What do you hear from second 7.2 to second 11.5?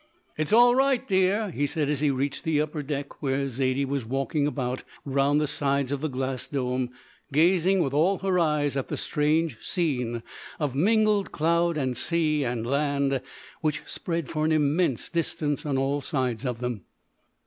gazing with all her eyes at the strange scene of mingled